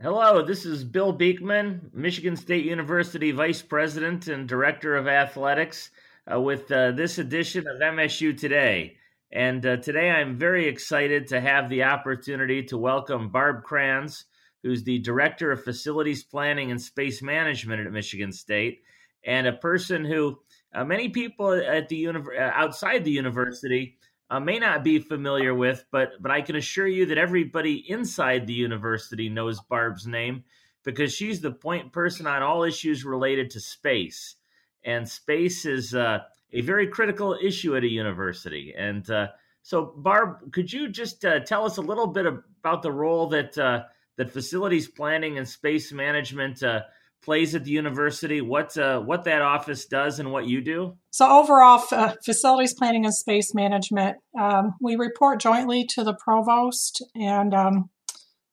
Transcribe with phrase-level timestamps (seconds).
[0.00, 5.90] Hello, this is Bill Beekman, Michigan State University Vice President and Director of Athletics,
[6.32, 8.96] uh, with uh, this edition of MSU Today.
[9.32, 14.26] And uh, today I'm very excited to have the opportunity to welcome Barb Kranz,
[14.62, 18.82] who's the Director of Facilities Planning and Space Management at Michigan State,
[19.26, 20.38] and a person who
[20.76, 23.98] uh, many people at the uh, outside the university
[24.30, 28.46] uh, may not be familiar with, but but I can assure you that everybody inside
[28.46, 30.44] the university knows Barb's name
[30.84, 34.36] because she's the point person on all issues related to space,
[34.84, 36.20] and space is uh,
[36.52, 38.74] a very critical issue at a university.
[38.76, 39.28] And uh,
[39.62, 43.56] so, Barb, could you just uh, tell us a little bit about the role that
[43.56, 43.84] uh,
[44.16, 46.82] that facilities planning and space management uh,
[47.22, 50.96] plays at the university, what uh, what that office does, and what you do?
[51.10, 57.04] So overall, uh, facilities planning and space management, um, we report jointly to the provost
[57.14, 57.90] and um,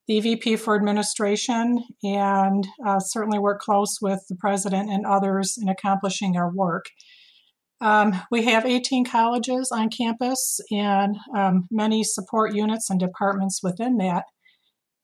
[0.07, 5.70] the VP for administration, and uh, certainly work close with the president and others in
[5.70, 6.85] accomplishing our work.
[7.81, 13.97] Um, we have 18 colleges on campus and um, many support units and departments within
[13.97, 14.23] that.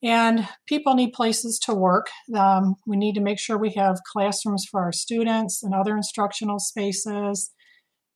[0.02, 2.08] And people need places to work.
[2.34, 6.58] Um, we need to make sure we have classrooms for our students and other instructional
[6.58, 7.52] spaces.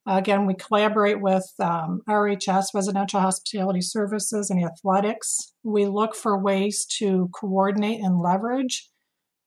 [0.05, 5.53] Again, we collaborate with um, RHS, Residential Hospitality Services, and athletics.
[5.65, 8.89] We look for ways to coordinate and leverage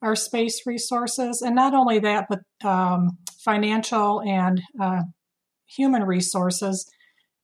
[0.01, 1.41] our space resources.
[1.41, 5.03] And not only that, but um, financial and uh,
[5.65, 6.89] human resources.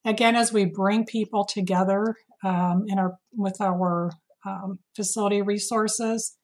[0.05, 4.11] Again, as we bring people together um, in our with our
[4.45, 6.37] um, facility resources.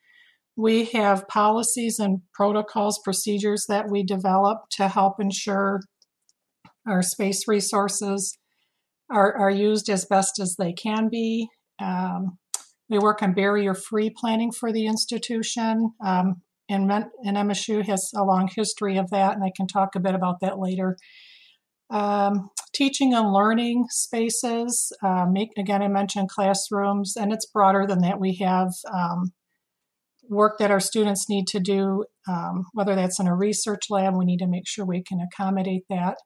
[0.58, 5.82] We have policies and protocols, procedures that we develop to help ensure
[6.88, 8.38] our space resources
[9.10, 11.48] are, are used as best as they can be.
[11.80, 12.38] Um,
[12.90, 15.94] we work on barrier free planning for the institution.
[16.06, 20.00] Um, and, and MSU has a long history of that, and I can talk a
[20.00, 20.98] bit about that later.
[21.92, 24.94] Um, teaching and learning spaces.
[25.04, 28.20] Uh, make, again, I mentioned classrooms, and it's broader than that.
[28.20, 29.34] We have um,
[30.30, 34.26] work that our students need to do, um, whether that's in a research lab, we
[34.26, 36.18] need to make sure we can accommodate that.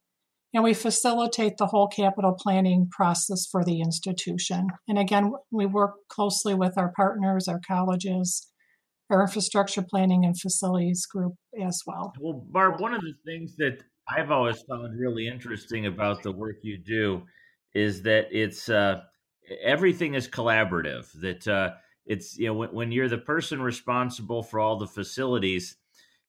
[0.54, 4.68] And we facilitate the whole capital planning process for the institution.
[4.88, 8.48] And again, we work closely with our partners, our colleges,
[9.10, 12.14] our infrastructure planning and facilities group as well.
[12.22, 16.58] Well, Barb, one of the things that I've always found really interesting about the work
[16.62, 17.24] you do
[17.74, 19.02] is that it's uh,
[19.64, 21.12] everything is collaborative.
[21.22, 21.72] That uh,
[22.06, 25.78] it's you know when, when, you're the person responsible for all the facilities,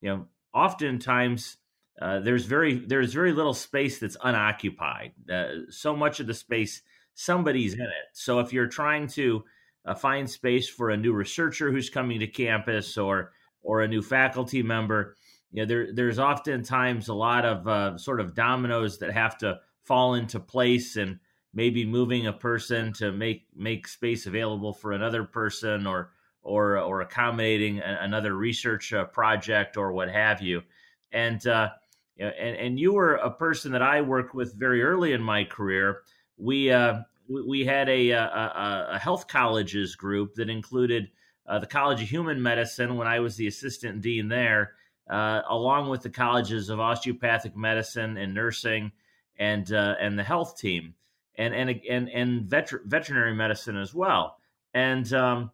[0.01, 1.59] you know, oftentimes
[2.01, 5.13] uh, there's very there's very little space that's unoccupied.
[5.31, 6.83] Uh, so much of the space
[7.15, 8.09] somebody's in it.
[8.13, 9.45] So if you're trying to
[9.85, 13.33] uh, find space for a new researcher who's coming to campus or
[13.63, 15.17] or a new faculty member
[15.57, 19.59] you know, there there's oftentimes a lot of uh, sort of dominoes that have to
[19.85, 21.19] fall into place, and
[21.55, 26.11] maybe moving a person to make make space available for another person, or
[26.43, 30.63] or or accommodating a, another research uh, project, or what have you.
[31.11, 31.71] And uh,
[32.17, 35.23] you know, and and you were a person that I worked with very early in
[35.23, 36.03] my career.
[36.37, 37.01] We uh,
[37.31, 41.09] we had a, a, a health colleges group that included
[41.47, 44.73] uh, the College of Human Medicine when I was the assistant dean there
[45.09, 48.93] uh, along with the colleges of osteopathic medicine and nursing
[49.39, 50.95] and uh, and the health team
[51.39, 54.39] and and and and veter- veterinary medicine as well.
[54.75, 55.51] And um,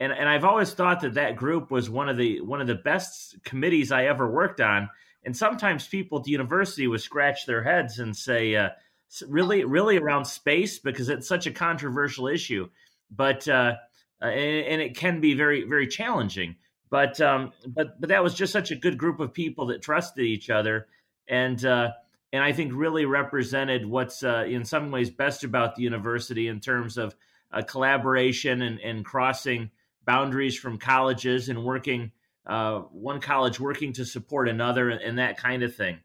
[0.00, 2.74] and and I've always thought that that group was one of the one of the
[2.74, 4.88] best committees I ever worked on.
[5.24, 8.70] And sometimes people at the university would scratch their heads and say, uh,
[9.26, 12.68] "Really, really around space because it's such a controversial issue."
[13.10, 13.74] But uh,
[14.22, 16.56] uh, and, and, it can be very very challenging.
[16.90, 20.24] But um, but but that was just such a good group of people that trusted
[20.24, 20.86] each other,
[21.28, 21.90] and uh,
[22.32, 26.60] and I think really represented what's uh, in some ways best about the university in
[26.60, 27.16] terms of
[27.52, 29.70] uh, collaboration and, and crossing
[30.04, 32.12] boundaries from colleges and working
[32.46, 35.98] uh, one college working to support another and, that kind of thing.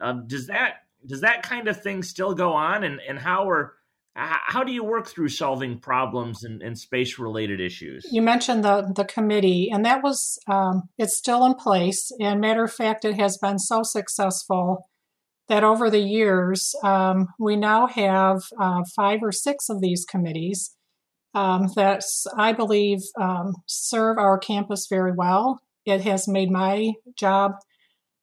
[0.00, 2.84] Um, does that does that kind of thing still go on?
[2.84, 3.74] And and how are
[4.16, 8.04] how do you work through solving problems and, and space related issues?
[8.10, 12.10] You mentioned the the committee and that was um, it's still in place.
[12.20, 14.88] And matter of fact it has been so successful
[15.48, 20.76] that over the years um, we now have uh, five or six of these committees
[21.34, 22.02] um, that
[22.36, 25.60] i believe um, serve our campus very well.
[25.86, 27.52] It has made my job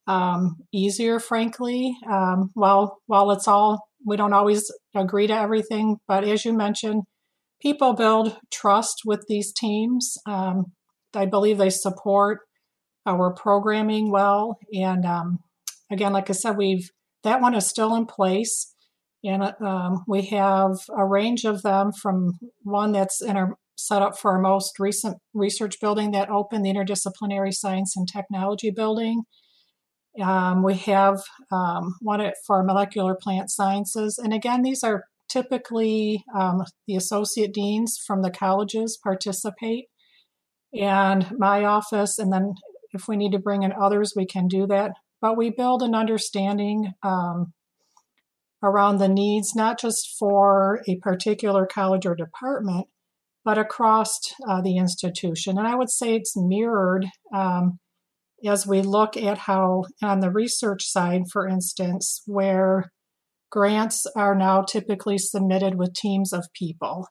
[0.06, 1.95] um, easier frankly.
[2.12, 7.03] Um, while while it's all we don't always agree to everything, but as you mentioned,
[7.61, 10.17] people build trust with these teams.
[10.25, 10.73] Um,
[11.13, 12.39] I believe they support
[13.05, 14.57] our programming well.
[14.73, 15.39] And um,
[15.91, 16.89] again, like I said, we've
[17.23, 18.73] that one is still in place.
[19.23, 24.17] And um, we have a range of them from one that's in our set up
[24.17, 29.23] for our most recent research building that opened, the Interdisciplinary Science and Technology Building.
[30.21, 31.21] Um, we have
[31.51, 34.17] um, one for molecular plant sciences.
[34.17, 39.85] And again, these are typically um, the associate deans from the colleges participate.
[40.73, 42.53] And my office, and then
[42.93, 44.91] if we need to bring in others, we can do that.
[45.21, 47.53] But we build an understanding um,
[48.63, 52.87] around the needs, not just for a particular college or department,
[53.43, 55.57] but across uh, the institution.
[55.57, 57.79] And I would say it's mirrored um,
[58.45, 62.92] as we look at how, on the research side, for instance, where
[63.51, 67.07] grants are now typically submitted with teams of people.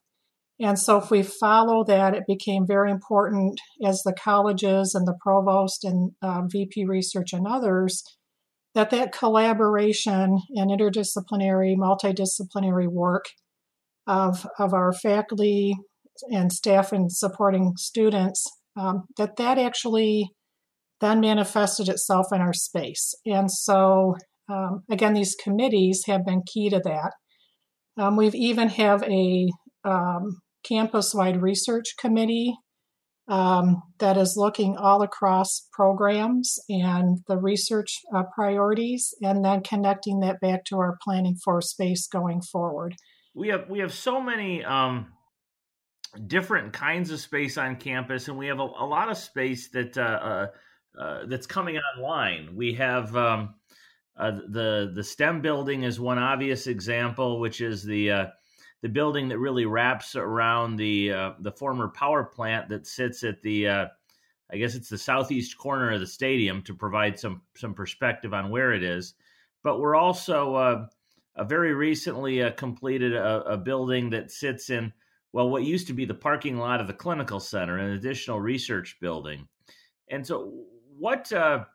[0.59, 5.17] And so, if we follow that, it became very important as the colleges and the
[5.21, 8.03] provost and uh, VP research and others
[8.77, 13.25] that that collaboration and interdisciplinary, multidisciplinary work
[14.05, 15.75] of, of our faculty,
[16.31, 18.45] and staff and supporting students,
[18.75, 20.29] um, that that actually
[20.99, 23.13] then manifested itself in our space.
[23.25, 24.15] And so,
[24.49, 27.11] um, again, these committees have been key to that.
[27.97, 29.47] Um, we've even have a
[29.83, 32.55] um, campus-wide research committee
[33.27, 40.21] um, that is looking all across programs and the research uh, priorities, and then connecting
[40.21, 42.95] that back to our planning for space going forward.
[43.35, 45.11] We have we have so many um,
[46.25, 49.97] different kinds of space on campus, and we have a, a lot of space that
[49.97, 50.47] uh, uh,
[50.99, 52.55] uh, that's coming online.
[52.55, 53.55] We have um,
[54.17, 58.25] uh, the the STEM building is one obvious example, which is the uh,
[58.81, 63.41] the building that really wraps around the uh, the former power plant that sits at
[63.41, 63.67] the
[64.49, 68.49] I guess it's the southeast corner of the stadium to provide some some perspective on
[68.49, 69.13] where it is.
[69.63, 70.87] But we're also
[71.45, 74.93] very recently completed a, a building that sits in
[75.33, 78.97] well, what used to be the parking lot of the clinical center, an additional research
[78.99, 79.47] building.
[80.09, 80.53] And so,
[80.97, 81.65] what uh,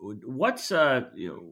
[0.00, 1.42] what's uh, you know,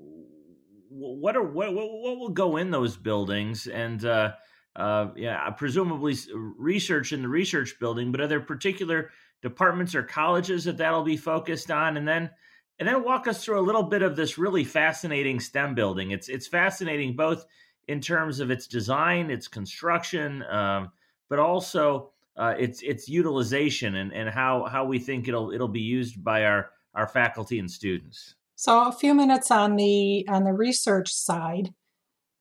[0.88, 4.32] what are what, what will go in those buildings and uh,
[4.76, 8.10] uh, yeah, presumably research in the research building.
[8.12, 9.10] But are there particular
[9.42, 11.96] departments or colleges that that'll be focused on?
[11.96, 12.30] And then
[12.78, 16.10] and then walk us through a little bit of this really fascinating STEM building.
[16.10, 17.44] It's it's fascinating both
[17.86, 20.90] in terms of its design, its construction, um,
[21.28, 25.80] but also uh, its its utilization and, and how how we think it'll it'll be
[25.80, 28.34] used by our our faculty and students.
[28.56, 31.74] So a few minutes on the on the research side.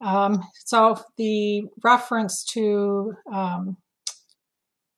[0.01, 3.77] Um, so the reference to um,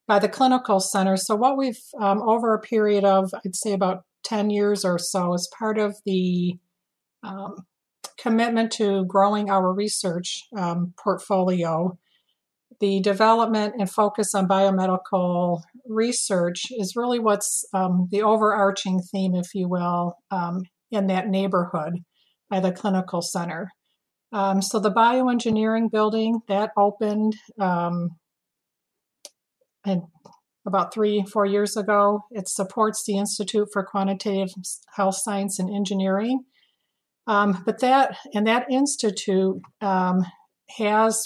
[0.07, 1.17] by the clinical center.
[1.17, 5.33] So what we've um, over a period of I'd say about ten years or so,
[5.33, 6.57] as part of the
[7.23, 7.65] um,
[8.17, 11.97] commitment to growing our research um, portfolio.
[12.79, 19.53] The development and focus on biomedical research is really what's um, the overarching theme, if
[19.53, 21.93] you will, um, in that neighborhood
[22.49, 23.69] by the clinical center.
[24.31, 28.09] Um, so the bioengineering building that opened um,
[29.85, 30.01] and
[30.65, 32.21] about three, four years ago.
[32.31, 34.49] It supports the Institute for Quantitative
[34.95, 36.43] Health Science and Engineering.
[37.27, 40.25] Um, but that and that institute um,
[40.77, 41.23] has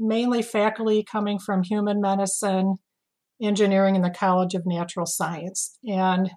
[0.00, 2.76] mainly faculty coming from human medicine,
[3.40, 6.30] engineering, and the College of Natural Science, and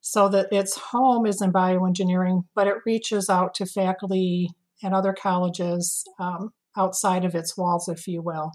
[0.00, 4.50] so that its home is in bioengineering, but it reaches out to faculty
[4.82, 8.52] and other colleges um, outside of its walls, if you will.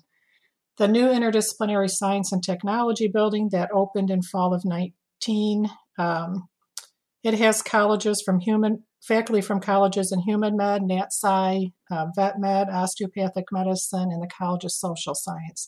[0.77, 6.48] The new interdisciplinary science and technology building that opened in fall of 19 um,
[7.24, 12.39] it has colleges from human faculty from colleges in human med, nat sci, uh, vet
[12.39, 15.67] med, osteopathic medicine, and the College of Social Science.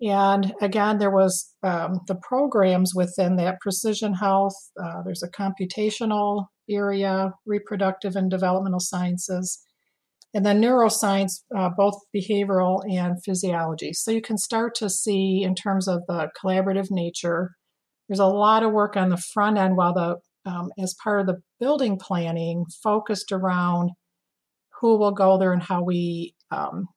[0.00, 4.54] And again, there was um, the programs within that precision health.
[4.82, 9.62] Uh, there's a computational area, reproductive and developmental sciences,
[10.34, 13.92] and then neuroscience, uh, both behavioral and physiology.
[13.94, 17.52] So you can start to see, in terms of the collaborative nature,
[18.08, 20.16] there's a lot of work on the front end while the
[20.46, 23.90] um, as part of the building planning focused around
[24.80, 26.88] who will go there and how we um,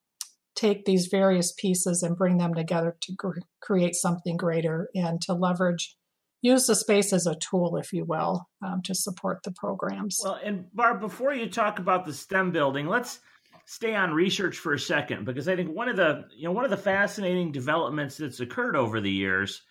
[0.56, 5.34] take these various pieces and bring them together to gr- create something greater and to
[5.34, 5.96] leverage
[6.42, 10.20] use the space as a tool if you will um, to support the programs.
[10.24, 13.20] Well and barb before you talk about the stem building let's
[13.66, 16.66] stay on research for a second because i think one of the you know one
[16.66, 19.62] of the fascinating developments that's occurred over the years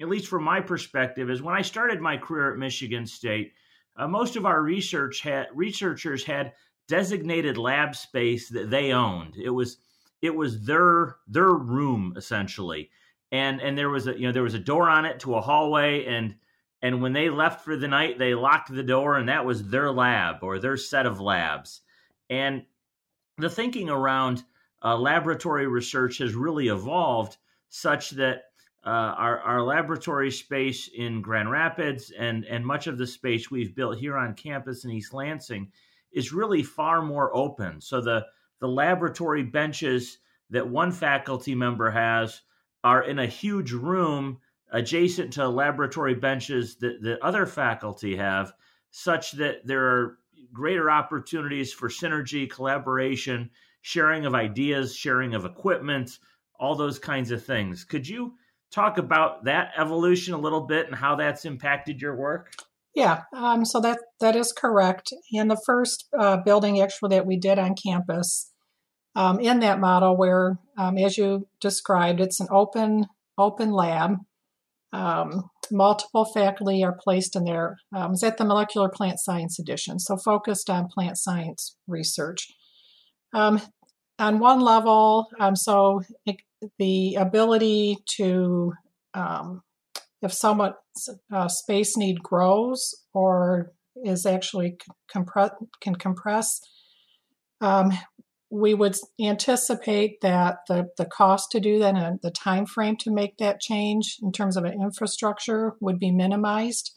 [0.00, 3.52] at least from my perspective, is when I started my career at Michigan State,
[3.96, 6.52] uh, most of our research had researchers had
[6.88, 9.36] designated lab space that they owned.
[9.36, 9.78] It was
[10.22, 12.90] it was their their room essentially,
[13.30, 15.40] and and there was a you know there was a door on it to a
[15.40, 16.34] hallway, and
[16.82, 19.92] and when they left for the night, they locked the door, and that was their
[19.92, 21.82] lab or their set of labs,
[22.28, 22.64] and
[23.38, 24.44] the thinking around
[24.82, 27.36] uh, laboratory research has really evolved
[27.68, 28.44] such that
[28.84, 33.74] uh, our, our laboratory space in Grand Rapids and, and much of the space we've
[33.74, 35.70] built here on campus in East Lansing
[36.12, 37.80] is really far more open.
[37.80, 38.26] So the,
[38.60, 40.18] the laboratory benches
[40.50, 42.40] that one faculty member has
[42.82, 44.38] are in a huge room
[44.72, 48.52] adjacent to laboratory benches that the other faculty have,
[48.90, 50.18] such that there are
[50.52, 53.50] greater opportunities for synergy, collaboration,
[53.82, 56.18] sharing of ideas, sharing of equipment,
[56.58, 57.84] all those kinds of things.
[57.84, 58.34] Could you
[58.70, 62.52] talk about that evolution a little bit and how that's impacted your work?
[62.94, 65.12] Yeah, um, so that that is correct.
[65.32, 68.50] And the first uh, building actually that we did on campus,
[69.14, 73.06] um, in that model, where um, as you described, it's an open
[73.38, 74.16] open lab.
[74.92, 77.76] Um, multiple faculty are placed in there.
[77.94, 82.48] Um, it's at the Molecular Plant Science Addition, so focused on plant science research.
[83.32, 83.62] Um,
[84.18, 86.36] on one level, so it,
[86.78, 88.72] the ability to,
[89.14, 89.62] um,
[90.22, 90.76] if somewhat
[91.32, 93.72] uh, space need grows or
[94.04, 94.76] is actually
[95.10, 95.50] compress
[95.80, 96.60] can compress,
[97.60, 97.92] um,
[98.50, 103.12] we would anticipate that the, the cost to do that and the time frame to
[103.12, 106.92] make that change in terms of an infrastructure would be minimized.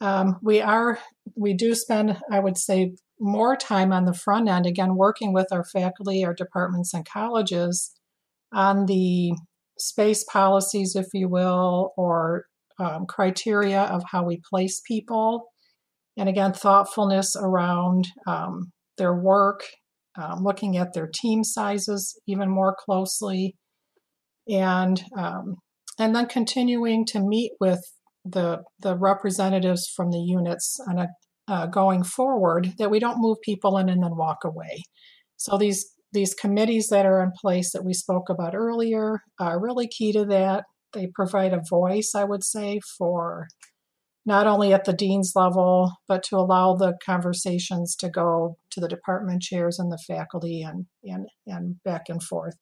[0.00, 0.98] Um, we are
[1.36, 5.48] we do spend, I would say, more time on the front end again working with
[5.52, 7.94] our faculty, our departments, and colleges
[8.52, 9.32] on the
[9.78, 12.44] space policies, if you will, or
[12.78, 15.46] um, criteria of how we place people.
[16.16, 19.62] And again, thoughtfulness around um, their work,
[20.20, 23.56] um, looking at their team sizes even more closely,
[24.48, 25.56] and um,
[25.98, 27.80] and then continuing to meet with
[28.24, 31.08] the the representatives from the units on a
[31.48, 34.82] uh, going forward that we don't move people in and then walk away.
[35.36, 39.88] So these these committees that are in place that we spoke about earlier are really
[39.88, 40.64] key to that.
[40.92, 43.46] They provide a voice, I would say, for
[44.26, 48.88] not only at the dean's level, but to allow the conversations to go to the
[48.88, 52.56] department chairs and the faculty and, and, and back and forth.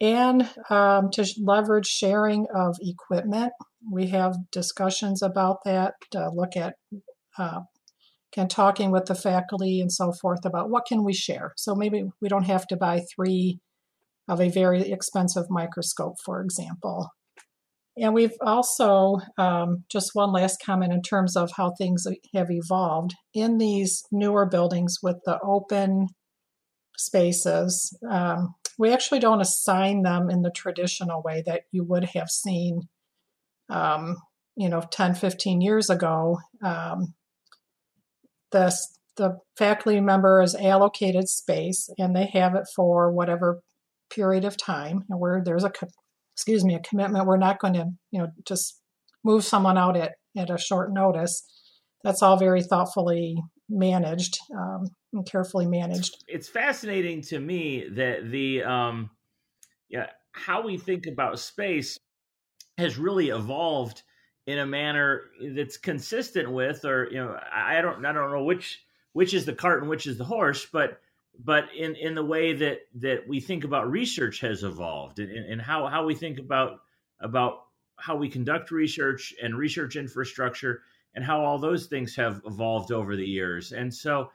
[0.00, 3.52] And um, to leverage sharing of equipment.
[3.92, 6.74] We have discussions about that, to look at
[7.36, 7.60] uh,
[8.38, 11.52] and talking with the faculty and so forth about what can we share.
[11.56, 13.58] So maybe we don't have to buy three
[14.28, 17.10] of a very expensive microscope, for example.
[17.96, 23.12] And we've also, um, just one last comment in terms of how things have evolved
[23.34, 26.06] in these newer buildings with the open
[26.96, 27.96] spaces.
[28.08, 32.82] Um, we actually don't assign them in the traditional way that you would have seen,
[33.68, 34.16] um,
[34.54, 36.38] you know, 10, 15 years ago.
[36.62, 37.14] Um,
[38.52, 38.74] the
[39.16, 43.60] the faculty member is allocated space and they have it for whatever
[44.10, 45.72] period of time and where there's a
[46.34, 48.80] excuse me a commitment we're not going to you know just
[49.24, 51.44] move someone out at, at a short notice.
[52.04, 53.36] That's all very thoughtfully
[53.68, 56.24] managed um, and carefully managed.
[56.28, 59.10] It's fascinating to me that the um,
[59.88, 61.98] yeah how we think about space
[62.78, 64.02] has really evolved
[64.48, 65.24] in a manner
[65.54, 69.52] that's consistent with, or you know, I don't, I don't know which which is the
[69.52, 71.02] cart and which is the horse, but
[71.38, 75.60] but in in the way that that we think about research has evolved, and, and
[75.60, 76.80] how how we think about
[77.20, 80.80] about how we conduct research and research infrastructure,
[81.14, 83.72] and how all those things have evolved over the years.
[83.72, 84.30] And so,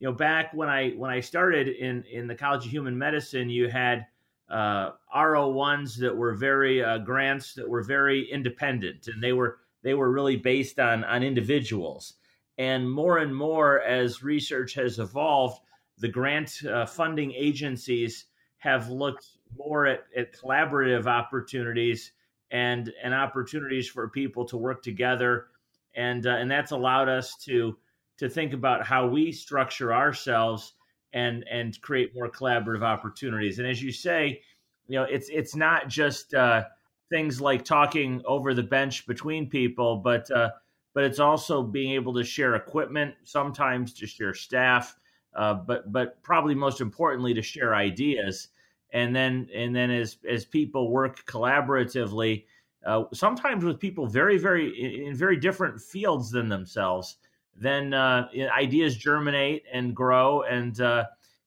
[0.00, 3.50] you know, back when I when I started in in the College of Human Medicine,
[3.50, 4.06] you had
[4.50, 9.94] uh, R01s that were very uh, grants that were very independent, and they were they
[9.94, 12.14] were really based on on individuals.
[12.56, 15.60] And more and more, as research has evolved,
[15.98, 18.26] the grant uh, funding agencies
[18.58, 19.26] have looked
[19.56, 22.12] more at, at collaborative opportunities
[22.50, 25.48] and and opportunities for people to work together,
[25.94, 27.76] and uh, and that's allowed us to
[28.16, 30.74] to think about how we structure ourselves
[31.12, 33.58] and and create more collaborative opportunities.
[33.58, 34.42] And as you say,
[34.86, 36.64] you know, it's it's not just uh,
[37.10, 40.50] things like talking over the bench between people, but uh,
[40.94, 44.96] but it's also being able to share equipment, sometimes to share staff,
[45.34, 48.48] uh, but but probably most importantly to share ideas.
[48.92, 52.44] And then and then as as people work collaboratively,
[52.86, 57.18] uh, sometimes with people very, very in very different fields than themselves.
[57.60, 61.04] Then uh, ideas germinate and grow, and uh,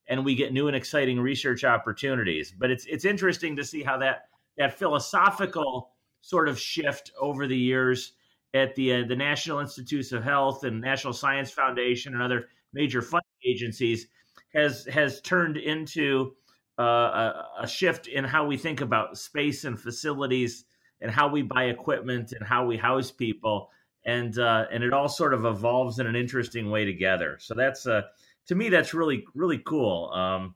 [0.07, 2.53] and we get new and exciting research opportunities.
[2.57, 4.25] But it's it's interesting to see how that
[4.57, 5.91] that philosophical
[6.21, 8.13] sort of shift over the years
[8.53, 13.01] at the uh, the National Institutes of Health and National Science Foundation and other major
[13.01, 14.07] funding agencies
[14.53, 16.33] has has turned into
[16.79, 20.65] uh, a, a, shift in how we think about space and facilities
[20.99, 23.69] and how we buy equipment and how we house people
[24.05, 27.37] and uh, and it all sort of evolves in an interesting way together.
[27.39, 28.03] So that's uh,
[28.47, 30.11] to me that's really really cool.
[30.13, 30.55] Um,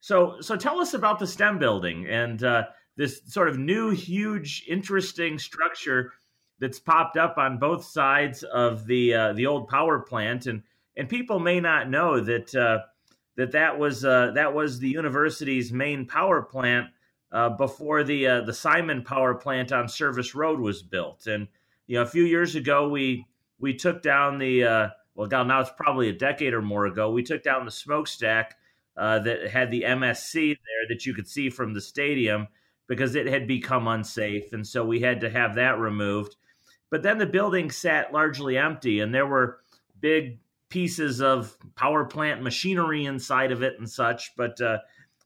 [0.00, 2.64] so so tell us about the STEM building and uh,
[2.96, 6.12] this sort of new huge interesting structure
[6.58, 10.62] that's popped up on both sides of the uh, the old power plant and
[10.96, 12.80] and people may not know that uh,
[13.36, 16.88] that that was uh, that was the university's main power plant
[17.32, 21.26] uh, before the uh, the Simon power plant on Service Road was built.
[21.26, 21.48] And
[21.90, 23.26] you know, a few years ago, we
[23.58, 27.10] we took down the uh, well, now it's probably a decade or more ago.
[27.10, 28.54] We took down the smokestack
[28.96, 32.46] uh, that had the MSC there that you could see from the stadium
[32.86, 36.36] because it had become unsafe, and so we had to have that removed.
[36.92, 39.58] But then the building sat largely empty, and there were
[39.98, 44.36] big pieces of power plant machinery inside of it and such.
[44.36, 44.78] But uh,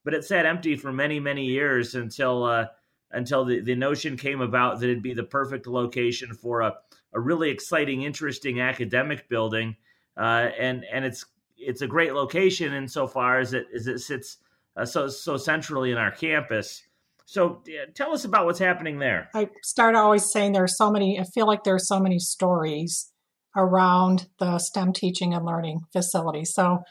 [0.02, 2.66] but it sat empty for many many years until uh,
[3.14, 6.74] until the, the notion came about that it'd be the perfect location for a,
[7.12, 9.76] a really exciting, interesting academic building.
[10.16, 11.24] Uh, and and it's
[11.56, 14.38] it's a great location insofar as it as it sits
[14.76, 16.82] uh, so so centrally in our campus.
[17.26, 17.62] So
[17.94, 19.30] tell us about what's happening there.
[19.34, 21.18] I start always saying there are so many.
[21.18, 23.10] I feel like there are so many stories
[23.56, 26.44] around the STEM teaching and learning facility.
[26.44, 26.82] So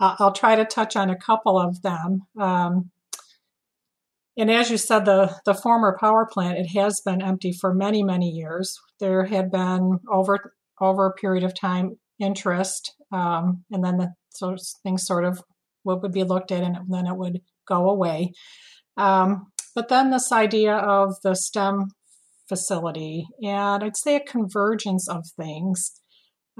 [0.00, 2.22] uh, I'll try to touch on a couple of them.
[2.38, 2.90] Um,
[4.36, 8.02] and as you said, the, the former power plant, it has been empty for many,
[8.02, 8.78] many years.
[9.00, 14.14] There had been over over a period of time interest, um, and then the
[14.82, 15.42] things sort of
[15.82, 18.32] what would be looked at, and then it would go away.
[18.96, 21.88] Um, but then this idea of the STEM
[22.48, 26.00] facility, and I'd say a convergence of things.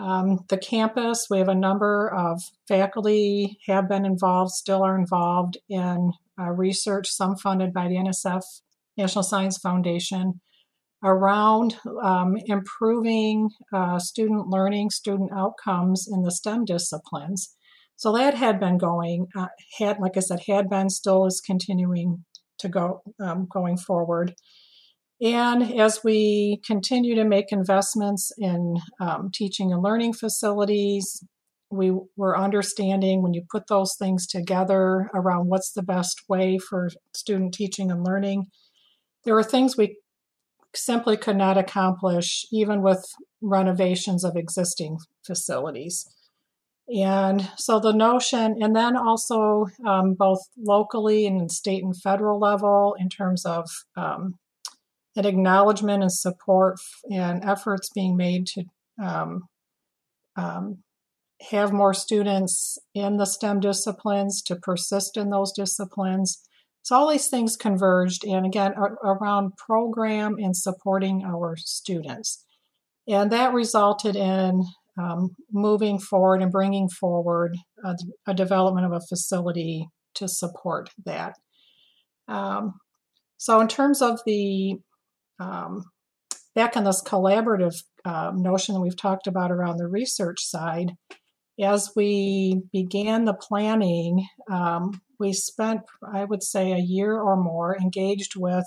[0.00, 5.58] Um, the campus, we have a number of faculty have been involved, still are involved
[5.68, 8.42] in uh, research, some funded by the NSF,
[8.96, 10.40] National Science Foundation,
[11.04, 17.56] around um, improving uh, student learning, student outcomes in the STEM disciplines.
[17.96, 22.24] So that had been going, uh, had like I said, had been, still is continuing
[22.58, 24.34] to go um, going forward.
[25.20, 31.24] And as we continue to make investments in um, teaching and learning facilities,
[31.72, 36.90] we were understanding when you put those things together around what's the best way for
[37.14, 38.46] student teaching and learning,
[39.24, 39.96] there were things we
[40.74, 43.04] simply could not accomplish even with
[43.40, 46.06] renovations of existing facilities.
[46.88, 52.96] And so the notion, and then also um, both locally and state and federal level,
[52.98, 54.34] in terms of um,
[55.16, 56.80] an acknowledgement and support
[57.10, 58.64] and efforts being made to
[59.02, 59.42] um,
[60.36, 60.78] um,
[61.50, 66.42] have more students in the STEM disciplines, to persist in those disciplines.
[66.82, 72.44] So all these things converged, and again, around program and supporting our students.
[73.08, 74.62] And that resulted in
[75.00, 81.34] um, moving forward and bringing forward a, a, development of a facility to support that.
[82.28, 82.74] Um,
[83.38, 84.76] so, in terms of the
[85.40, 85.84] um,
[86.54, 87.74] back on this collaborative
[88.04, 90.92] uh, notion that we've talked about around the research side,
[91.62, 97.76] as we began the planning, um, we spent, I would say, a year or more
[97.76, 98.64] engaged with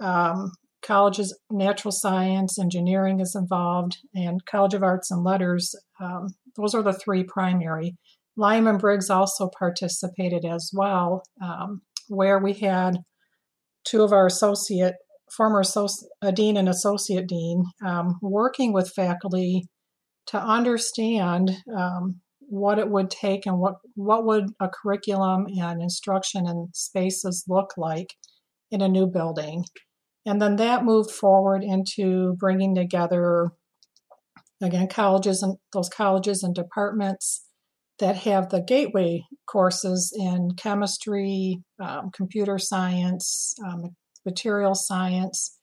[0.00, 5.74] um, colleges, natural science, engineering is involved, and College of Arts and Letters.
[6.00, 7.96] Um, those are the three primary.
[8.36, 12.98] Lyman Briggs also participated as well, um, where we had
[13.84, 14.94] two of our associate
[15.30, 15.62] former
[16.22, 19.68] a dean and associate dean, um, working with faculty
[20.28, 26.46] to understand um, what it would take and what, what would a curriculum and instruction
[26.46, 28.14] and spaces look like
[28.70, 29.64] in a new building.
[30.24, 33.50] And then that moved forward into bringing together,
[34.60, 37.44] again, colleges and those colleges and departments
[37.98, 45.58] that have the gateway courses in chemistry, um, computer science, um, material science,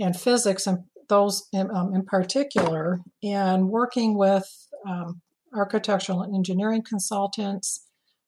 [0.00, 0.78] and physics, and
[1.08, 4.46] those in, um, in particular, and working with
[4.86, 5.20] um,
[5.54, 7.84] architectural and engineering consultants.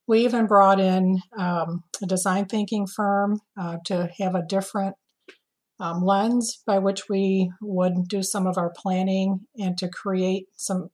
[0.06, 4.96] We even brought in um, a design thinking firm uh, to have a different
[5.78, 10.90] um, lens by which we would do some of our planning and to create some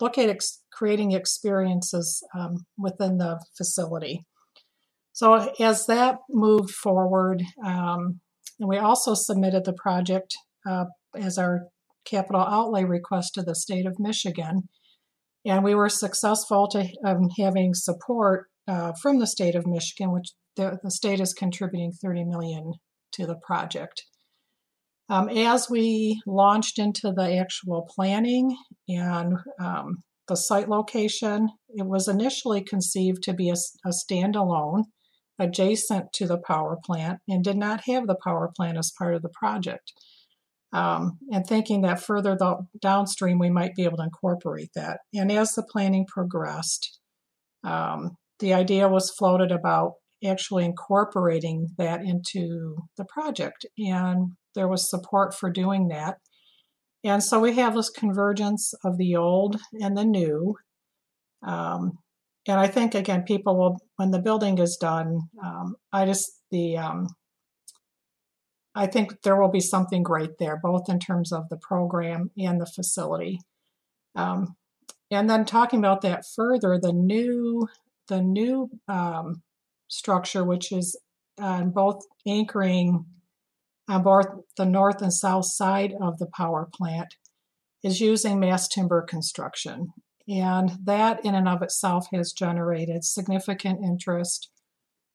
[0.00, 4.24] look at ex- creating experiences um, within the facility.
[5.12, 8.20] So as that moved forward, um,
[8.60, 10.36] and we also submitted the project
[10.68, 11.66] uh, as our
[12.04, 14.68] capital outlay request to the state of Michigan,
[15.44, 20.32] and we were successful to um, having support uh, from the state of Michigan, which
[20.56, 22.74] the, the state is contributing 30 million
[23.12, 24.04] to the project.
[25.08, 28.56] Um, as we launched into the actual planning
[28.88, 34.84] and um, the site location, it was initially conceived to be a, a, standalone
[35.38, 39.22] adjacent to the power plant and did not have the power plant as part of
[39.22, 39.92] the project.
[40.70, 45.00] Um, and thinking that further the, downstream we might be able to incorporate that.
[45.14, 46.98] And as the planning progressed,
[47.64, 53.64] um, the idea was floated about actually incorporating that into the project.
[53.78, 56.18] And there was support for doing that.
[57.04, 60.56] And so we have this convergence of the old and the new.
[61.46, 61.92] Um,
[62.46, 66.76] and I think, again, people will, when the building is done, um, I just, the,
[66.76, 67.06] um,
[68.78, 72.60] I think there will be something great there, both in terms of the program and
[72.60, 73.40] the facility.
[74.14, 74.54] Um,
[75.10, 77.66] and then talking about that further, the new,
[78.06, 79.42] the new um,
[79.88, 80.96] structure, which is
[81.42, 83.04] uh, both anchoring
[83.88, 87.16] on both the north and south side of the power plant,
[87.82, 89.88] is using mass timber construction.
[90.28, 94.50] And that, in and of itself, has generated significant interest.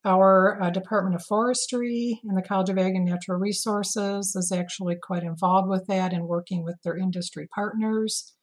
[0.06, 4.98] Our uh, Department of Forestry and the College of Ag and Natural Resources is actually
[5.02, 8.34] quite involved with that and working with their industry partners.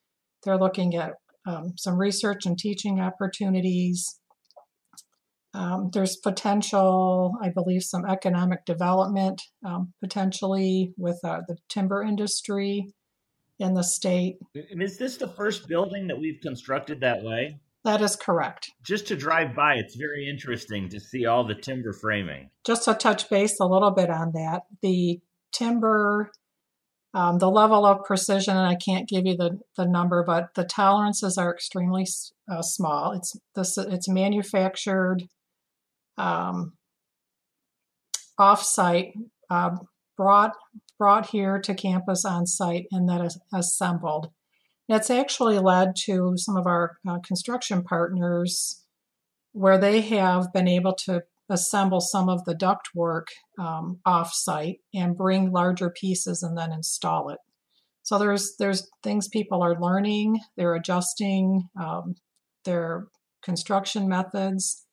[0.43, 1.15] They're looking at
[1.47, 4.21] um, some research and teaching opportunities
[5.53, 12.93] um, there's potential, I believe, some economic development um, potentially with uh, the timber industry
[13.59, 14.37] in the state.
[14.71, 17.59] And is this the first building that we've constructed that way?
[17.85, 18.71] That is correct.
[18.85, 22.51] Just to drive by, it's very interesting to see all the timber framing.
[22.67, 25.21] Just to touch base a little bit on that, the
[25.53, 26.31] timber,
[27.15, 30.65] um, the level of precision, and I can't give you the, the number, but the
[30.65, 32.07] tolerances are extremely
[32.51, 33.13] uh, small.
[33.13, 35.25] It's this it's manufactured
[36.19, 36.75] um,
[38.39, 39.13] offsite,
[39.49, 39.71] uh,
[40.19, 40.53] brought
[40.99, 44.29] brought here to campus on site, and then assembled.
[44.91, 48.85] That's actually led to some of our uh, construction partners
[49.53, 53.27] where they have been able to assemble some of the ductwork
[53.57, 57.39] um, off-site and bring larger pieces and then install it.
[58.03, 62.17] So there's there's things people are learning, they're adjusting um,
[62.65, 63.07] their
[63.45, 64.87] construction methods,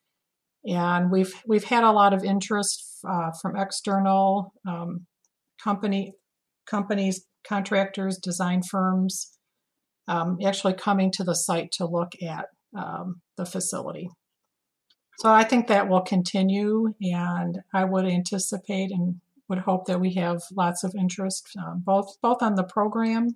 [0.64, 5.08] and we've we've had a lot of interest uh, from external um,
[5.64, 6.14] company
[6.70, 9.37] companies, contractors, design firms,
[10.08, 14.10] um, actually coming to the site to look at um, the facility.
[15.20, 20.14] So I think that will continue, and I would anticipate and would hope that we
[20.14, 23.36] have lots of interest um, both both on the program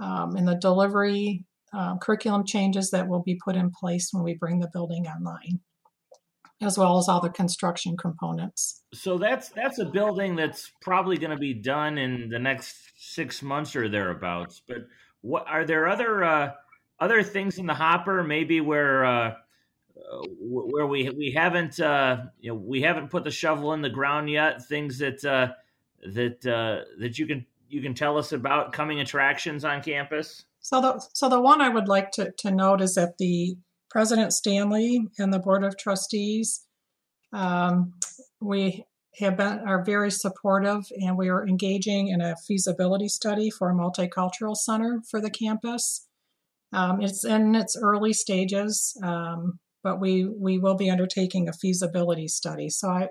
[0.00, 4.34] um, and the delivery uh, curriculum changes that will be put in place when we
[4.34, 5.60] bring the building online
[6.62, 8.82] as well as all the construction components.
[8.92, 13.42] So that's that's a building that's probably going to be done in the next six
[13.42, 14.60] months or thereabouts.
[14.66, 14.86] But
[15.22, 16.52] what are there other uh,
[16.98, 18.22] other things in the hopper?
[18.22, 19.34] Maybe where uh,
[20.40, 24.30] where we we haven't uh, you know we haven't put the shovel in the ground
[24.30, 24.66] yet.
[24.66, 25.52] Things that uh,
[26.12, 30.44] that uh, that you can you can tell us about coming attractions on campus.
[30.60, 33.56] So the so the one I would like to to note is that the
[33.90, 36.66] President Stanley and the Board of Trustees.
[37.32, 37.94] Um,
[38.40, 38.84] we
[39.18, 43.74] have been are very supportive, and we are engaging in a feasibility study for a
[43.74, 46.06] multicultural center for the campus.
[46.72, 52.28] Um, it's in its early stages, um, but we we will be undertaking a feasibility
[52.28, 52.70] study.
[52.70, 53.08] So I,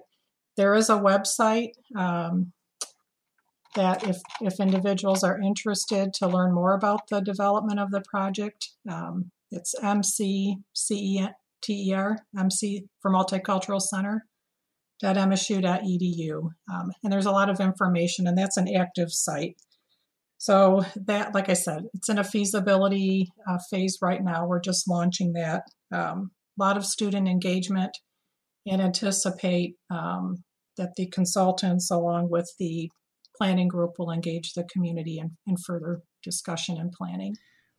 [0.55, 2.53] there is a website um,
[3.75, 8.69] that if if individuals are interested to learn more about the development of the project,
[8.89, 10.55] um, it's MCCETER,
[12.37, 14.25] MC for Multicultural Center.
[15.03, 16.41] .msu.edu.
[16.73, 19.55] Um, and there's a lot of information, and that's an active site.
[20.37, 24.47] So that, like I said, it's in a feasibility uh, phase right now.
[24.47, 25.63] We're just launching that.
[25.93, 27.91] Um, a lot of student engagement,
[28.65, 30.43] and anticipate um,
[30.77, 32.89] that the consultants, along with the
[33.37, 37.35] planning group, will engage the community in, in further discussion and planning.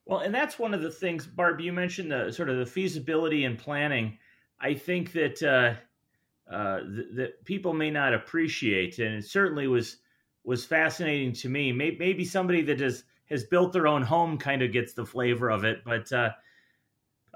[0.07, 1.61] Well, and that's one of the things, Barb.
[1.61, 4.19] You mentioned the sort of the feasibility and planning.
[4.61, 5.81] I think that uh,
[6.51, 9.99] uh, th- that people may not appreciate, and it certainly was
[10.45, 11.73] was fascinating to me.
[11.73, 15.65] Maybe somebody that has has built their own home kind of gets the flavor of
[15.65, 15.85] it.
[15.85, 16.31] But uh,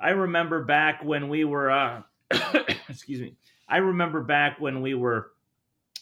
[0.02, 2.02] I remember back when we were, uh,
[2.88, 3.36] excuse me,
[3.68, 5.30] I remember back when we were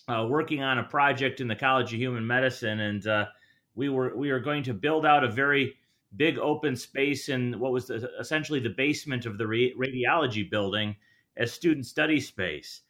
[0.09, 3.27] uh, working on a project in the College of Human Medicine, and uh,
[3.75, 5.75] we were we were going to build out a very
[6.17, 10.97] big open space in what was the, essentially the basement of the radiology building
[11.37, 12.83] as student study space.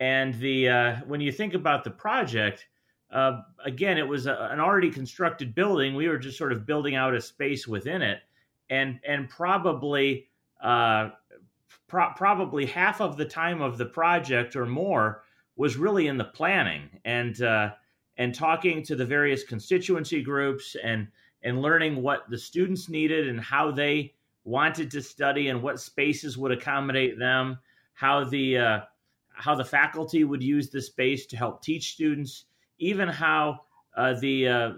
[0.00, 2.66] And the uh, when you think about the project,
[3.10, 5.94] uh, again, it was a, an already constructed building.
[5.94, 8.20] We were just sort of building out a space within it,
[8.70, 10.28] and and probably
[10.62, 11.10] uh,
[11.88, 15.22] pro- probably half of the time of the project or more
[15.56, 17.70] was really in the planning and uh,
[18.18, 21.08] and talking to the various constituency groups and
[21.42, 24.12] and learning what the students needed and how they
[24.44, 27.58] wanted to study and what spaces would accommodate them,
[27.92, 28.80] how the uh,
[29.38, 32.44] how the faculty would use the space to help teach students,
[32.78, 33.60] even how
[33.96, 34.70] uh, the uh,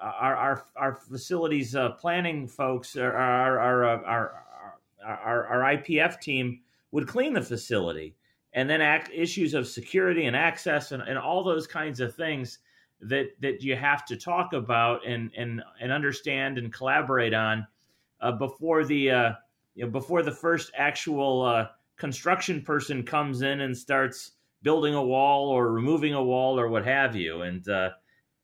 [0.00, 4.44] our, our our facilities uh, planning folks, our our our, our
[5.04, 8.14] our our IPF team would clean the facility,
[8.52, 12.58] and then act, issues of security and access and, and all those kinds of things
[13.00, 17.66] that that you have to talk about and and and understand and collaborate on
[18.20, 19.32] uh, before the uh,
[19.74, 21.66] you know before the first actual uh,
[22.02, 24.32] construction person comes in and starts
[24.64, 27.90] building a wall or removing a wall or what have you and uh,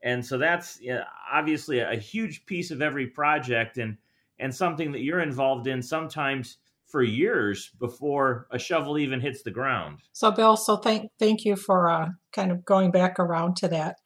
[0.04, 3.96] and so that's you know, obviously a huge piece of every project and
[4.38, 9.50] and something that you're involved in sometimes for years before a shovel even hits the
[9.50, 9.98] ground.
[10.12, 13.96] So, Bill, so thank thank you for uh, kind of going back around to that.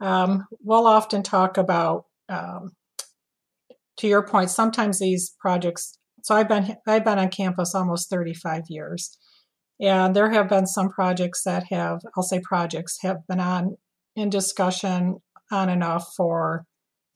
[0.00, 2.72] Um, we'll often talk about, um,
[3.98, 5.96] to your point, sometimes these projects.
[6.22, 9.16] So I've been I've been on campus almost 35 years,
[9.80, 13.76] and there have been some projects that have I'll say projects have been on
[14.16, 16.64] in discussion on and off for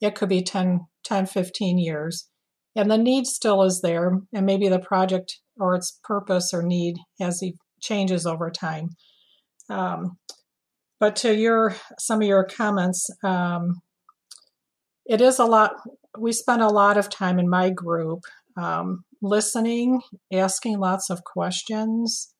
[0.01, 2.29] it could be 10, 10 15 years,
[2.75, 6.97] and the need still is there, and maybe the project or its purpose or need
[7.19, 7.43] has
[7.81, 8.89] changes over time.
[9.69, 10.17] Um,
[10.99, 13.81] but to your some of your comments, um,
[15.05, 15.73] it is a lot.
[16.17, 18.23] We spend a lot of time in my group
[18.57, 22.33] um, listening, asking lots of questions,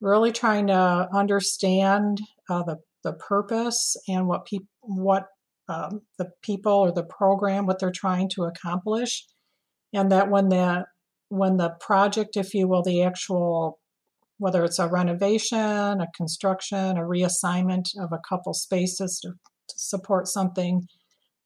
[0.00, 5.26] really trying to understand uh, the the purpose and what people what
[5.68, 9.26] um, the people or the program what they're trying to accomplish,
[9.92, 10.86] and that when the
[11.28, 13.78] when the project, if you will, the actual
[14.38, 20.26] whether it's a renovation, a construction, a reassignment of a couple spaces to, to support
[20.26, 20.86] something,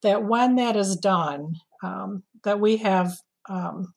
[0.01, 3.17] that when that is done, um, that we have
[3.49, 3.93] um,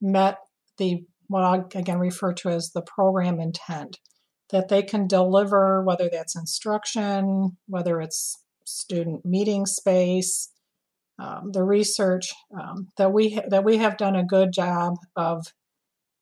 [0.00, 0.38] met
[0.78, 3.98] the what I again refer to as the program intent,
[4.50, 10.50] that they can deliver whether that's instruction, whether it's student meeting space,
[11.18, 15.46] um, the research um, that we ha- that we have done a good job of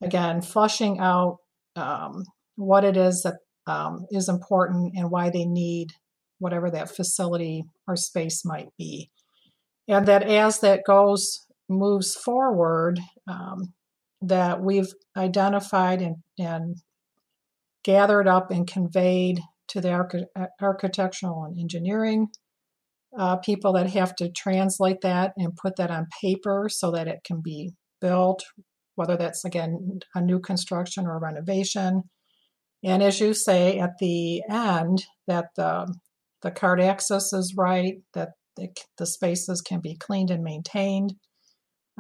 [0.03, 1.39] again flushing out
[1.77, 2.25] um,
[2.57, 3.37] what it is that
[3.67, 5.93] um, is important and why they need
[6.39, 9.11] whatever that facility or space might be.
[9.87, 13.75] And that as that goes, moves forward, um,
[14.21, 16.77] that we've identified and, and
[17.85, 22.29] gathered up and conveyed to the arch- architectural and engineering
[23.17, 27.21] uh, people that have to translate that and put that on paper so that it
[27.25, 28.43] can be built,
[28.97, 32.03] whether that's again a new construction or renovation.
[32.85, 35.93] And as you say at the end, that the,
[36.43, 41.15] the card access is right, that the, the spaces can be cleaned and maintained.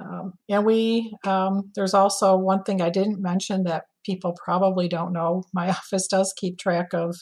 [0.01, 5.13] Um, and we, um, there's also one thing I didn't mention that people probably don't
[5.13, 5.45] know.
[5.53, 7.17] My office does keep track of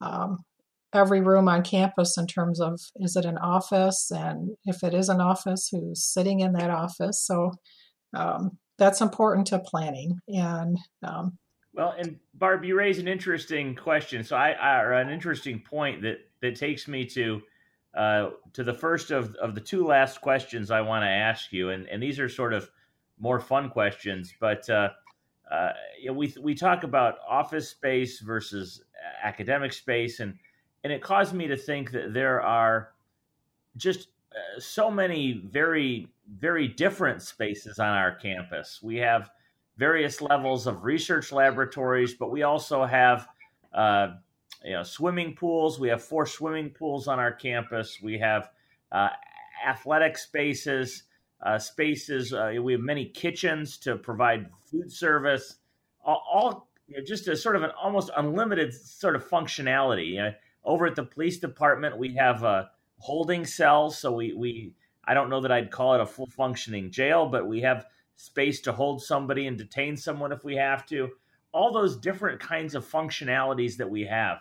[0.00, 0.38] um,
[0.92, 5.08] every room on campus in terms of is it an office, and if it is
[5.08, 7.24] an office, who's sitting in that office.
[7.24, 7.52] So
[8.14, 10.18] um, that's important to planning.
[10.28, 11.38] And um,
[11.74, 14.24] well, and Barb, you raise an interesting question.
[14.24, 17.40] So I, I or an interesting point that that takes me to
[17.94, 21.70] uh, to the first of of the two last questions I want to ask you,
[21.70, 22.70] and and these are sort of
[23.18, 24.68] more fun questions, but.
[24.68, 24.90] Uh,
[25.50, 28.84] uh, you know, we we talk about office space versus
[29.22, 30.38] academic space, and
[30.82, 32.92] and it caused me to think that there are
[33.76, 38.80] just uh, so many very very different spaces on our campus.
[38.82, 39.30] We have
[39.76, 43.28] various levels of research laboratories, but we also have
[43.74, 44.14] uh,
[44.64, 45.78] you know swimming pools.
[45.78, 47.98] We have four swimming pools on our campus.
[48.02, 48.50] We have
[48.90, 49.08] uh,
[49.66, 51.04] athletic spaces,
[51.44, 52.32] uh, spaces.
[52.32, 55.56] Uh, we have many kitchens to provide food service.
[56.04, 60.08] All, all you know, just a sort of an almost unlimited sort of functionality.
[60.08, 60.32] You know,
[60.64, 63.90] over at the police department, we have a holding cell.
[63.90, 67.46] So we, we I don't know that I'd call it a full functioning jail, but
[67.46, 71.10] we have space to hold somebody and detain someone if we have to.
[71.52, 74.38] All those different kinds of functionalities that we have.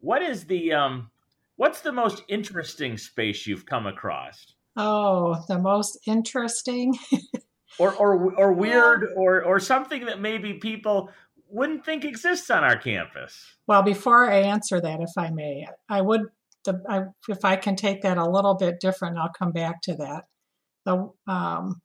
[0.00, 1.10] What is the um,
[1.56, 4.54] what's the most interesting space you've come across?
[4.76, 6.94] Oh, the most interesting.
[7.78, 11.10] or or or weird or or something that maybe people
[11.48, 13.56] wouldn't think exists on our campus.
[13.66, 16.22] Well, before I answer that, if I may, I would
[16.64, 19.94] the I, if I can take that a little bit different, I'll come back to
[19.96, 20.24] that.
[20.84, 21.80] The um,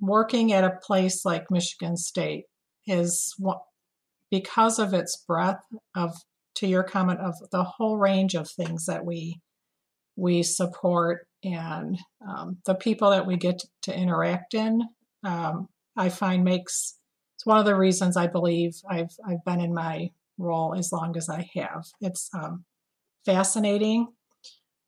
[0.00, 2.44] working at a place like Michigan State
[2.86, 3.58] is what
[4.34, 5.62] because of its breadth
[5.94, 6.10] of
[6.56, 9.40] to your comment of the whole range of things that we
[10.16, 14.82] we support and um, the people that we get to interact in
[15.22, 16.98] um, i find makes
[17.36, 21.16] it's one of the reasons i believe i've i've been in my role as long
[21.16, 21.84] as i have.
[22.00, 22.64] It's um,
[23.24, 24.08] fascinating.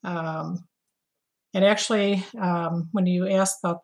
[0.02, 0.66] Um,
[1.54, 3.82] and actually um, when you ask about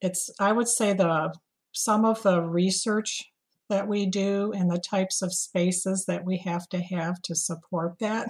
[0.00, 1.32] it's i would say the
[1.72, 3.30] some of the research
[3.68, 7.94] that we do and the types of spaces that we have to have to support
[8.00, 8.28] that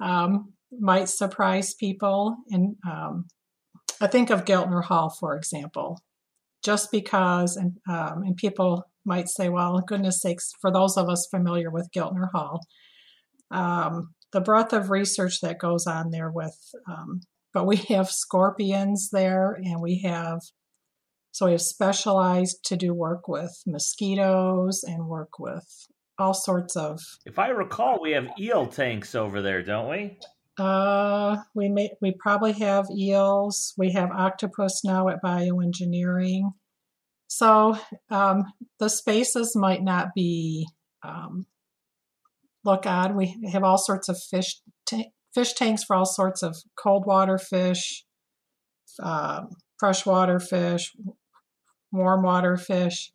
[0.00, 2.36] um, might surprise people.
[2.50, 3.26] And um,
[4.00, 6.00] I think of Giltner Hall, for example,
[6.64, 11.28] just because, and, um, and people might say, well, goodness sakes, for those of us
[11.30, 12.60] familiar with Giltner Hall,
[13.50, 16.56] um, the breadth of research that goes on there with,
[16.88, 17.20] um,
[17.54, 20.40] but we have scorpions there and we have
[21.32, 25.86] so we have specialized to do work with mosquitoes and work with
[26.18, 27.00] all sorts of.
[27.24, 30.18] If I recall, we have eel tanks over there, don't we?
[30.58, 33.74] Uh, we may we probably have eels.
[33.78, 36.52] We have octopus now at bioengineering.
[37.28, 37.78] So
[38.10, 38.44] um,
[38.80, 40.66] the spaces might not be
[41.04, 41.46] um,
[42.64, 43.14] look odd.
[43.14, 47.38] We have all sorts of fish ta- fish tanks for all sorts of cold water
[47.38, 48.04] fish,
[49.00, 50.94] um, freshwater fish,
[51.92, 53.12] warm water fish.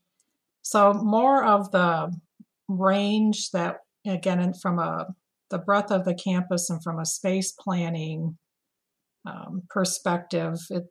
[0.62, 2.14] So more of the
[2.68, 5.08] range that again from a
[5.50, 8.38] the breadth of the campus and from a space planning
[9.26, 10.86] um, perspective, it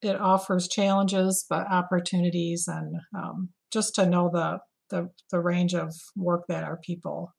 [0.00, 4.58] it offers challenges but opportunities and um, just to know the,
[4.90, 7.32] the the range of work that our people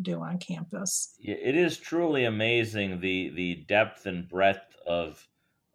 [0.00, 1.14] do on campus.
[1.20, 5.26] It is truly amazing the the depth and breadth of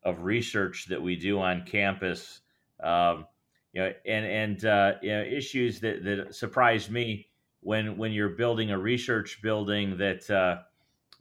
[0.04, 2.42] of research that we do on campus.
[2.82, 3.26] Um,
[3.74, 7.28] you know, and and uh, you know, issues that that surprised me
[7.62, 10.62] when when you're building a research building that uh,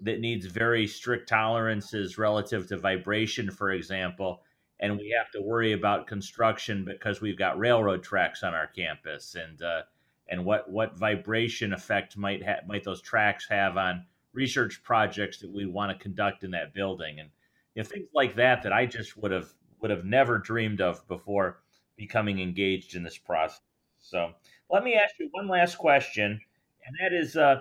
[0.00, 4.42] that needs very strict tolerances relative to vibration, for example,
[4.80, 9.34] and we have to worry about construction because we've got railroad tracks on our campus,
[9.34, 9.82] and uh,
[10.28, 15.50] and what what vibration effect might ha- might those tracks have on research projects that
[15.50, 17.30] we want to conduct in that building, and
[17.78, 21.06] you know, things like that that I just would have would have never dreamed of
[21.06, 21.60] before
[21.96, 23.60] becoming engaged in this process.
[24.00, 24.32] So
[24.68, 26.40] let me ask you one last question,
[26.84, 27.60] and that is uh,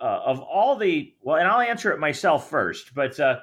[0.00, 3.38] uh, of all the well, and I'll answer it myself first, but uh,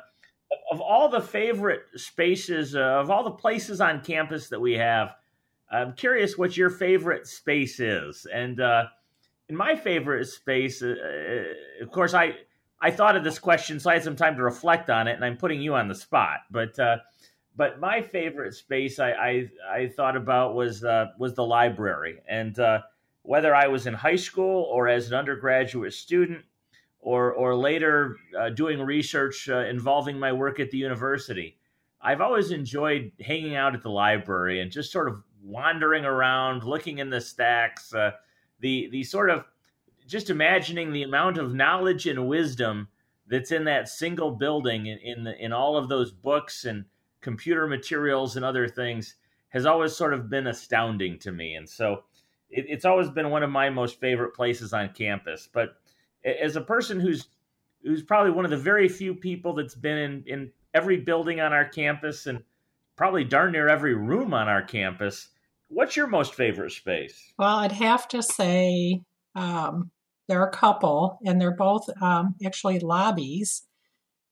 [0.70, 5.16] of all the favorite spaces, uh, of all the places on campus that we have,
[5.72, 8.28] I'm curious what your favorite space is.
[8.34, 8.88] And uh,
[9.48, 10.94] in my favorite space, uh,
[11.82, 12.36] of course, I
[12.82, 15.24] I thought of this question, so I had some time to reflect on it, and
[15.24, 16.78] I'm putting you on the spot, but
[17.56, 22.58] but my favorite space I I, I thought about was uh, was the library, and
[22.60, 22.82] uh,
[23.24, 26.44] whether I was in high school or as an undergraduate student,
[27.00, 31.58] or or later uh, doing research uh, involving my work at the university,
[32.02, 37.00] I've always enjoyed hanging out at the library and just sort of wandering around, looking
[37.00, 38.12] in the stacks, uh,
[38.60, 39.46] the the sort of
[40.12, 42.88] just imagining the amount of knowledge and wisdom
[43.28, 46.86] that's in that single building in in, the, in all of those books and
[47.22, 49.16] computer materials and other things
[49.50, 51.56] has always sort of been astounding to me.
[51.56, 52.04] And so
[52.50, 55.48] it, it's always been one of my most favorite places on campus.
[55.52, 55.76] But
[56.26, 57.30] as a person who's
[57.84, 61.54] who's probably one of the very few people that's been in, in every building on
[61.54, 62.44] our campus and
[62.96, 65.30] probably darn near every room on our campus,
[65.70, 67.34] what's your most favorite space?
[67.40, 69.02] Well, I'd have to say
[69.36, 69.90] um,
[70.32, 73.64] there are a couple, and they're both um, actually lobbies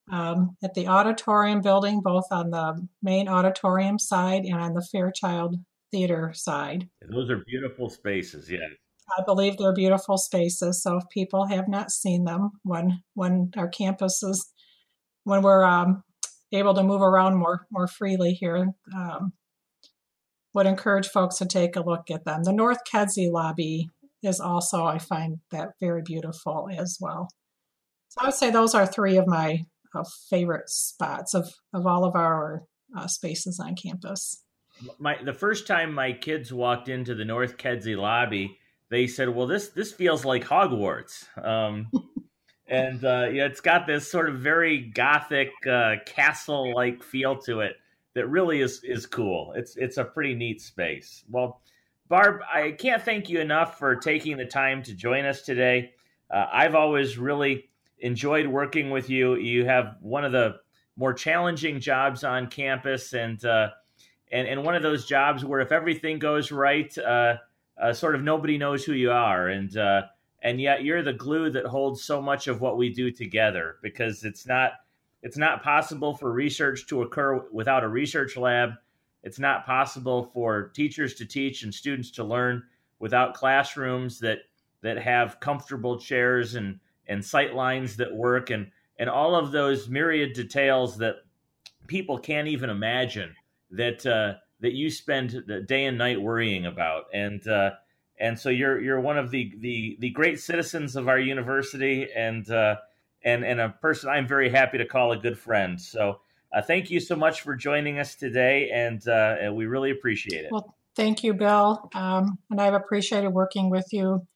[0.09, 5.57] um, at the auditorium building, both on the main auditorium side and on the Fairchild
[5.91, 6.87] Theater side.
[7.11, 8.59] Those are beautiful spaces, yeah.
[9.17, 10.81] I believe they're beautiful spaces.
[10.81, 14.37] So if people have not seen them, when when our campuses,
[15.25, 16.03] when we're um,
[16.53, 19.33] able to move around more more freely here, um,
[20.53, 22.43] would encourage folks to take a look at them.
[22.43, 23.89] The North Kedzie lobby
[24.23, 27.29] is also, I find that very beautiful as well.
[28.09, 29.65] So I would say those are three of my
[29.95, 32.63] uh, favorite spots of, of all of our
[32.97, 34.43] uh, spaces on campus.
[34.97, 38.57] My the first time my kids walked into the North Kedzie lobby,
[38.89, 41.91] they said, "Well, this this feels like Hogwarts." Um,
[42.67, 47.59] and uh, yeah, it's got this sort of very gothic uh, castle like feel to
[47.59, 47.75] it
[48.15, 49.53] that really is is cool.
[49.55, 51.23] It's it's a pretty neat space.
[51.29, 51.61] Well,
[52.09, 55.93] Barb, I can't thank you enough for taking the time to join us today.
[56.31, 59.35] Uh, I've always really enjoyed working with you.
[59.35, 60.55] You have one of the
[60.97, 63.69] more challenging jobs on campus, and uh,
[64.31, 67.35] and and one of those jobs where if everything goes right, uh,
[67.79, 70.01] uh sort of nobody knows who you are, and uh,
[70.41, 74.23] and yet you're the glue that holds so much of what we do together because
[74.23, 74.71] it's not
[75.21, 78.71] it's not possible for research to occur without a research lab.
[79.23, 82.63] It's not possible for teachers to teach and students to learn
[82.99, 84.39] without classrooms that
[84.81, 89.89] that have comfortable chairs and and sight lines that work and and all of those
[89.89, 91.15] myriad details that
[91.87, 93.35] people can't even imagine
[93.71, 97.71] that uh, that you spend the day and night worrying about and uh,
[98.19, 102.49] and so you're you're one of the the the great citizens of our university and
[102.51, 102.75] uh,
[103.23, 105.79] and and a person I'm very happy to call a good friend.
[105.79, 106.21] So
[106.53, 110.51] uh, thank you so much for joining us today, and, uh, we really appreciate it.
[110.51, 114.27] Well, thank you, Bill, um, and I've appreciated working with you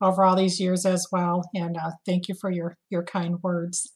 [0.00, 1.48] over all these years as well.
[1.54, 3.92] And uh, thank you for your your kind words.